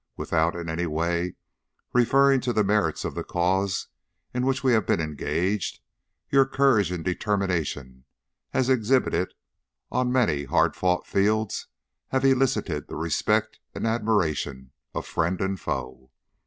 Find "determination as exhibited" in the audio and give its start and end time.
7.05-9.35